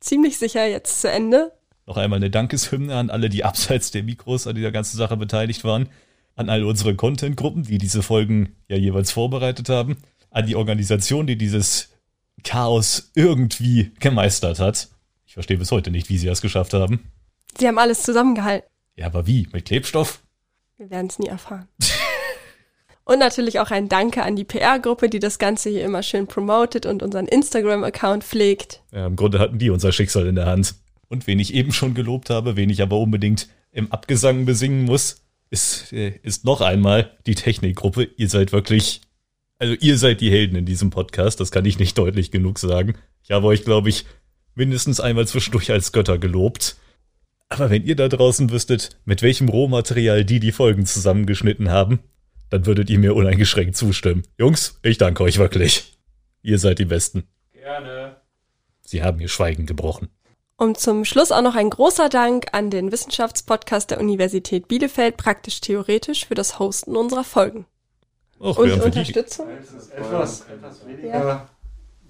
[0.00, 1.52] ziemlich sicher jetzt zu Ende.
[1.86, 5.62] Noch einmal eine Dankeshymne an alle, die abseits der Mikros an dieser ganzen Sache beteiligt
[5.62, 5.88] waren
[6.36, 9.98] an all unsere Content-Gruppen, die diese Folgen ja jeweils vorbereitet haben,
[10.32, 11.90] an die Organisation, die dieses
[12.42, 14.88] Chaos irgendwie gemeistert hat.
[15.26, 17.10] Ich verstehe bis heute nicht, wie sie das geschafft haben.
[17.58, 18.68] Sie haben alles zusammengehalten.
[18.96, 19.48] Ja, aber wie?
[19.52, 20.22] Mit Klebstoff?
[20.76, 21.68] Wir werden es nie erfahren.
[23.04, 26.86] und natürlich auch ein Danke an die PR-Gruppe, die das Ganze hier immer schön promotet
[26.86, 28.82] und unseren Instagram-Account pflegt.
[28.92, 30.74] Ja, im Grunde hatten die unser Schicksal in der Hand.
[31.08, 35.22] Und wen ich eben schon gelobt habe, wen ich aber unbedingt im Abgesang besingen muss,
[35.50, 38.08] ist, äh, ist noch einmal die Technikgruppe.
[38.16, 39.02] Ihr seid wirklich,
[39.62, 41.38] also ihr seid die Helden in diesem Podcast.
[41.38, 42.94] Das kann ich nicht deutlich genug sagen.
[43.22, 44.06] Ich habe euch, glaube ich,
[44.56, 46.76] mindestens einmal zwischendurch als Götter gelobt.
[47.48, 52.00] Aber wenn ihr da draußen wüsstet, mit welchem Rohmaterial die die Folgen zusammengeschnitten haben,
[52.50, 54.24] dann würdet ihr mir uneingeschränkt zustimmen.
[54.36, 55.96] Jungs, ich danke euch wirklich.
[56.42, 57.22] Ihr seid die Besten.
[57.52, 58.16] Gerne.
[58.84, 60.08] Sie haben ihr Schweigen gebrochen.
[60.56, 66.26] Und zum Schluss auch noch ein großer Dank an den Wissenschaftspodcast der Universität Bielefeld, praktisch-theoretisch,
[66.26, 67.66] für das Hosten unserer Folgen.
[68.42, 69.46] Och, und Unterstützung.
[69.96, 71.48] Etwas, etwas weniger ja.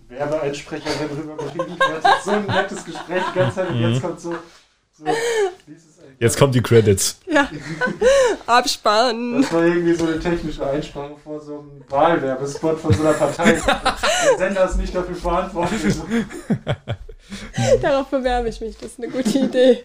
[0.09, 4.07] Werbeeinsprecherin ist so ein nettes Gespräch die ganze Zeit und jetzt mhm.
[4.07, 4.35] kommt so,
[6.19, 7.19] Jetzt kommen die Credits.
[7.31, 7.51] Ja.
[8.47, 9.43] Abspann.
[9.43, 13.53] Das war irgendwie so eine technische Einsprache vor so einem Wahlwerbespot von so einer Partei.
[14.31, 15.81] Der Sender ist nicht dafür verantwortlich.
[17.83, 18.77] Darauf bewerbe ich mich.
[18.77, 19.85] Das ist eine gute Idee.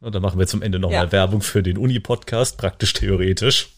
[0.00, 1.12] Und dann machen wir zum Ende nochmal ja.
[1.12, 3.77] Werbung für den Uni-Podcast, praktisch theoretisch.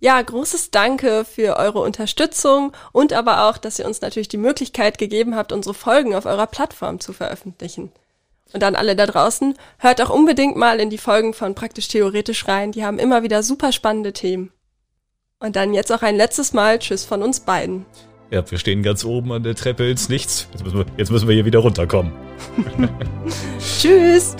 [0.00, 4.96] Ja, großes Danke für eure Unterstützung und aber auch, dass ihr uns natürlich die Möglichkeit
[4.96, 7.90] gegeben habt, unsere Folgen auf eurer Plattform zu veröffentlichen.
[8.52, 12.48] Und dann alle da draußen, hört auch unbedingt mal in die Folgen von Praktisch Theoretisch
[12.48, 12.72] rein.
[12.72, 14.52] Die haben immer wieder super spannende Themen.
[15.40, 17.84] Und dann jetzt auch ein letztes Mal Tschüss von uns beiden.
[18.30, 20.48] Ja, wir stehen ganz oben an der Treppe ins Nichts.
[20.52, 22.12] Jetzt müssen wir, jetzt müssen wir hier wieder runterkommen.
[23.58, 24.36] Tschüss.